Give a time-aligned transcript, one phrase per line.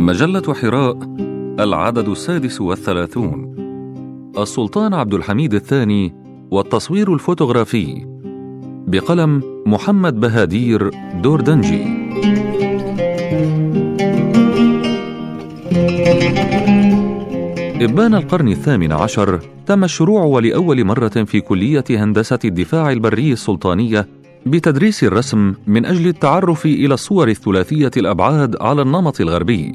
[0.00, 0.98] مجلة حراء
[1.60, 3.54] العدد السادس والثلاثون.
[4.38, 6.14] السلطان عبد الحميد الثاني
[6.50, 8.06] والتصوير الفوتوغرافي
[8.86, 10.90] بقلم محمد بهادير
[11.22, 11.84] دوردنجي.
[17.84, 25.04] إبان القرن الثامن عشر تم الشروع ولأول مرة في كلية هندسة الدفاع البري السلطانية بتدريس
[25.04, 29.72] الرسم من أجل التعرف إلى الصور الثلاثية الأبعاد على النمط الغربي.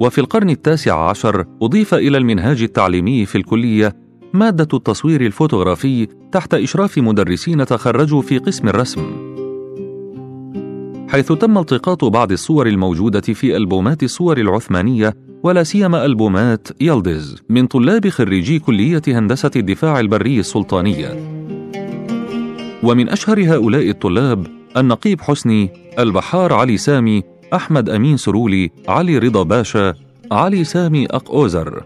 [0.00, 3.96] وفي القرن التاسع عشر أضيف إلى المنهاج التعليمي في الكلية
[4.32, 9.30] مادة التصوير الفوتوغرافي تحت إشراف مدرسين تخرجوا في قسم الرسم.
[11.08, 17.66] حيث تم التقاط بعض الصور الموجودة في ألبومات الصور العثمانية ولا سيما ألبومات يلدز من
[17.66, 21.40] طلاب خريجي كلية هندسة الدفاع البري السلطانية.
[22.82, 27.22] ومن أشهر هؤلاء الطلاب النقيب حسني البحار علي سامي
[27.54, 29.94] أحمد أمين سرولي علي رضا باشا
[30.32, 31.84] علي سامي أقوزر.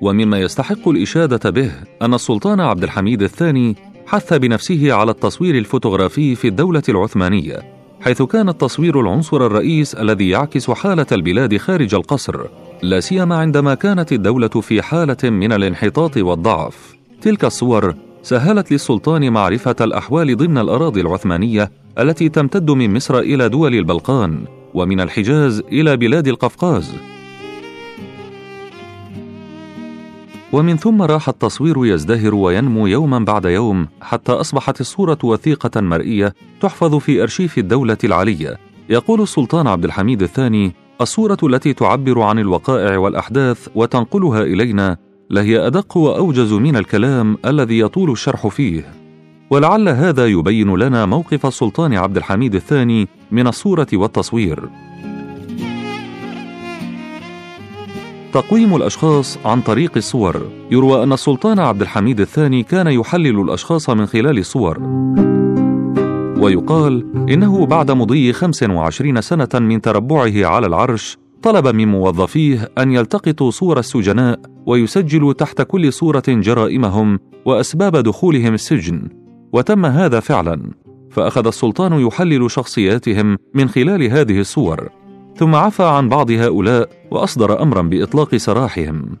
[0.00, 6.48] ومما يستحق الإشادة به أن السلطان عبد الحميد الثاني حث بنفسه على التصوير الفوتوغرافي في
[6.48, 7.62] الدولة العثمانية
[8.00, 12.46] حيث كان التصوير العنصر الرئيس الذي يعكس حالة البلاد خارج القصر
[12.82, 16.96] لا سيما عندما كانت الدولة في حالة من الانحطاط والضعف.
[17.22, 23.74] تلك الصور سهلت للسلطان معرفة الأحوال ضمن الأراضي العثمانية التي تمتد من مصر إلى دول
[23.74, 26.94] البلقان ومن الحجاز إلى بلاد القفقاز.
[30.52, 36.94] ومن ثم راح التصوير يزدهر وينمو يوما بعد يوم حتى أصبحت الصورة وثيقة مرئية تحفظ
[36.94, 38.58] في أرشيف الدولة العلية.
[38.88, 44.96] يقول السلطان عبد الحميد الثاني الصورة التي تعبر عن الوقائع والأحداث وتنقلها إلينا
[45.30, 48.84] لهي أدق وأوجز من الكلام الذي يطول الشرح فيه.
[49.50, 54.68] ولعل هذا يبين لنا موقف السلطان عبد الحميد الثاني من الصورة والتصوير.
[58.32, 60.42] تقويم الأشخاص عن طريق الصور.
[60.70, 64.78] يروى أن السلطان عبد الحميد الثاني كان يحلل الأشخاص من خلال الصور.
[66.40, 72.92] ويقال إنه بعد مضي خمس وعشرين سنة من تربعه على العرش طلب من موظفيه أن
[72.92, 79.08] يلتقطوا صور السجناء ويسجلوا تحت كل صورة جرائمهم وأسباب دخولهم السجن
[79.52, 80.70] وتم هذا فعلا.
[81.10, 84.88] فأخذ السلطان يحلل شخصياتهم من خلال هذه الصور
[85.36, 89.16] ثم عفى عن بعض هؤلاء وأصدر امرا بإطلاق سراحهم.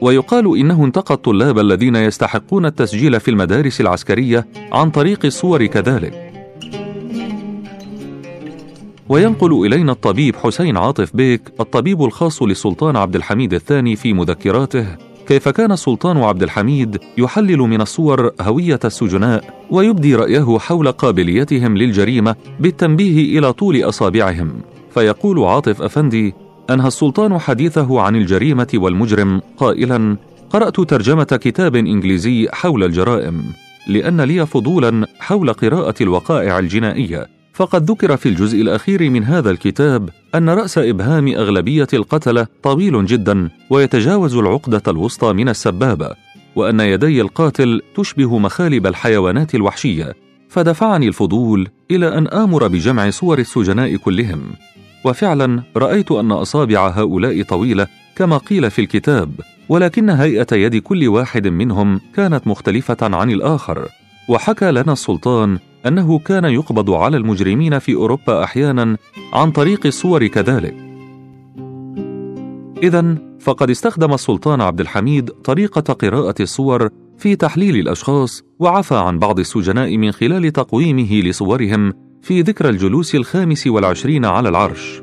[0.00, 6.21] ويقال إنه انتقى الطلاب الذين يستحقون التسجيل في المدارس العسكرية عن طريق الصور كذلك.
[9.12, 14.86] وينقل إلينا الطبيب حسين عاطف بيك الطبيب الخاص للسلطان عبد الحميد الثاني في مذكراته.
[15.26, 22.36] كيف كان السلطان عبد الحميد؟ يحلل من الصور هوية السجناء ويبدي رأيه حول قابليتهم للجريمة
[22.60, 24.52] بالتنبيه إلى طول أصابعهم.
[24.94, 26.34] فيقول عاطف أفندي
[26.70, 29.40] أنهى السلطان حديثه عن الجريمة والمجرم.
[29.56, 30.16] قائلا
[30.50, 33.44] قرأت ترجمة كتاب إنجليزي حول الجرائم
[33.86, 37.31] لأن لي فضولا حول قراءة الوقائع الجنائية.
[37.52, 43.48] فقد ذكر في الجزء الأخير من هذا الكتاب أن رأس إبهام أغلبية القتلة طويل جدا
[43.70, 46.10] ويتجاوز العقدة الوسطى من السبابة
[46.56, 50.14] وأن يدي القاتل تشبه مخالب الحيوانات الوحشية
[50.48, 54.40] فدفعني الفضول إلى أن آمر بجمع صور السجناء كلهم.
[55.04, 57.86] وفعلا رأيت أن أصابع هؤلاء طويلة
[58.16, 59.30] كما قيل في الكتاب
[59.68, 63.88] ولكن هيئة يد كل واحد منهم كانت مختلفة عن الآخر
[64.28, 68.96] وحكى لنا السلطان أنه كان يقبض على المجرمين في أوروبا أحيانا
[69.32, 70.74] عن طريق الصور كذلك.
[72.82, 76.88] اذا فقد استخدم السلطان عبد الحميد طريقة قراءة الصور
[77.18, 81.92] في تحليل الأشخاص وعفى عن بعض السجناء من خلال تقويمه لصورهم
[82.22, 85.02] في ذكرى الجلوس الخامس والعشرين على العرش.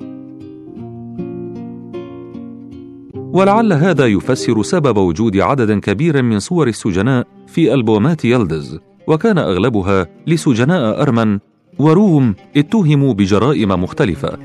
[3.14, 8.80] ولعل هذا يفسر سبب وجود عدد كبير من صور السجناء في ألبومات يلدز.
[9.10, 11.40] وكان أغلبها لسجناء أرمن
[11.80, 14.38] وروم اتهموا بجرائم مختلفة.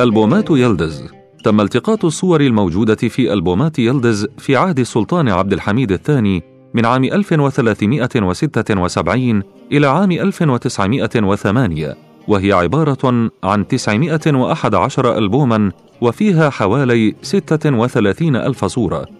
[0.00, 1.04] ألبومات يلدز.
[1.44, 6.42] تم التقاط الصور الموجودة في ألبومات يلدز في عهد السلطان عبد الحميد الثاني
[6.74, 9.42] من عام 1376
[9.72, 11.96] إلى عام 1908
[12.28, 19.19] وهي عبارة عن 911 ألبوما وفيها حوالي 36 ألف صورة.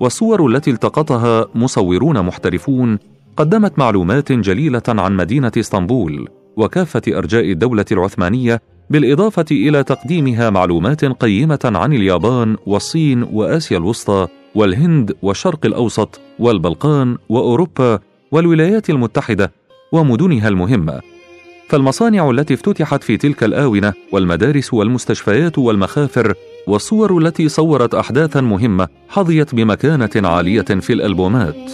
[0.00, 2.98] والصور التي التقطها مصورون محترفون
[3.36, 11.58] قدمت معلومات جليلة عن مدينة إسطنبول وكافة أرجاء الدولة العثمانية بالإضافة إلى تقديمها معلومات قيمة
[11.64, 17.98] عن اليابان والصين وآسيا الوسطى والهند والشرق الأوسط والبلقان وأوروبا
[18.32, 19.52] والولايات المتحدة
[19.92, 21.00] ومدنها المهمة.
[21.68, 26.34] فالمصانع التي افتتحت في تلك الآونة والمدارس والمستشفيات والمخافر
[26.66, 31.72] والصور التي صورت أحداثا مهمة حظيت بمكانة عالية في الألبومات.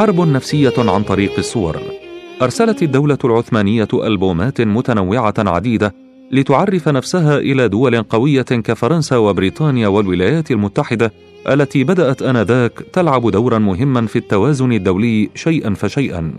[0.00, 1.76] حرب نفسية عن طريق الصور.
[2.42, 5.94] أرسلت الدولة العثمانية ألبومات متنوعة عديدة
[6.32, 11.12] لتعرف نفسها إلى دول قوية كفرنسا وبريطانيا والولايات المتحدة
[11.48, 16.32] التي بدأت آنذاك تلعب دورا مهما في التوازن الدولي شيئا فشيئا.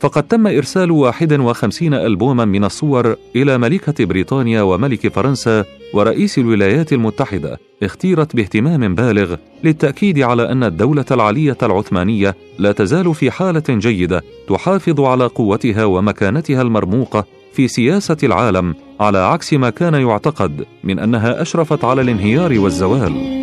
[0.00, 5.64] فقد تم إرسال 51 ألبوما من الصور إلى ملكة بريطانيا وملك فرنسا
[5.94, 13.30] ورئيس الولايات المتحدة اختيرت باهتمام بالغ للتأكيد على أن الدولة العلية العثمانية لا تزال في
[13.30, 20.66] حالة جيدة تحافظ على قوتها ومكانتها المرموقة في سياسة العالم على عكس ما كان يعتقد
[20.84, 23.36] من أنها أشرفت على الانهيار والزوال.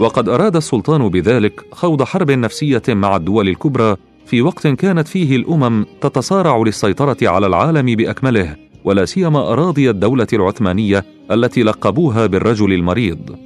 [0.00, 5.86] وقد أراد السلطان بذلك خوض حرب نفسية مع الدول الكبرى في وقت كانت فيه الأمم
[6.00, 13.36] تتصارع للسيطرة على العالم بأكمله ولا سيما أراضي الدولة العثمانية التي لقبوها بالرجل المريض.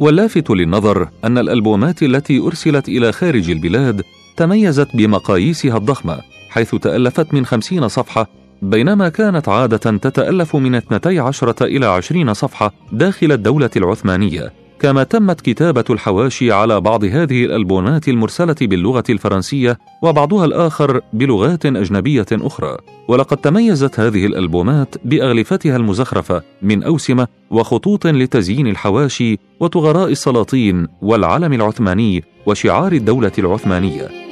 [0.00, 4.02] واللافت للنظر أن الألبومات التي أرسلت إلى خارج البلاد
[4.36, 8.28] تميزت بمقاييسها الضخمة حيث تألفت من خمسين صفحة
[8.62, 14.63] بينما كانت عادة تتألف من 12 إلى 20 صفحة داخل الدولة العثمانية.
[14.84, 22.26] كما تمت كتابة الحواشي على بعض هذه الألبومات المرسلة باللغة الفرنسية وبعضها الآخر بلغات أجنبية
[22.32, 22.76] أخرى.
[23.08, 32.24] ولقد تميزت هذه الألبومات بأغلفتها المزخرفة من أوسمة وخطوط لتزيين الحواشي وطغراء السلاطين والعلم العثماني
[32.46, 34.23] وشعار الدولة العثمانية.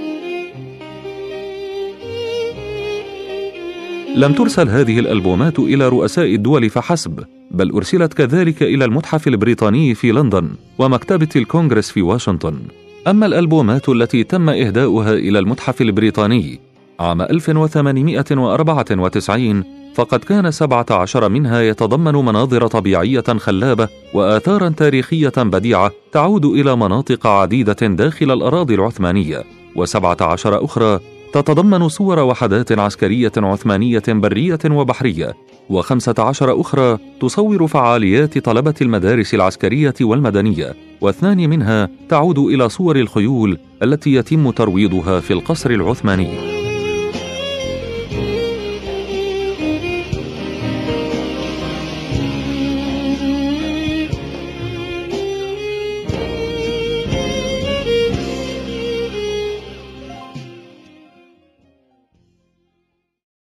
[4.17, 10.13] لم ترسل هذه الألبومات إلى رؤساء الدول فحسب بل أرسلت كذلك إلى المتحف البريطاني في
[10.13, 10.49] لندن
[10.79, 12.59] ومكتبة الكونغرس في واشنطن.
[13.07, 16.61] أما الألبومات التي تم إهداؤها إلى المتحف البريطاني
[17.01, 19.65] عام 1894
[19.95, 27.87] فقد كان 17 منها يتضمن مناظر طبيعية خلابة وآثارا تاريخية بديعة تعود إلى مناطق عديدة
[27.87, 29.45] داخل الأراضي العثمانية
[29.77, 31.01] وسبعة عشر أخرى
[31.33, 35.35] تتضمن صور وحدات عسكرية عثمانية برية وبحرية
[35.71, 43.59] وخمسة عشر أخرى تصور فعاليات طلبة المدارس العسكرية والمدنية واثنان منها تعود إلى صور الخيول
[43.83, 46.62] التي يتم ترويضها في القصر العثماني.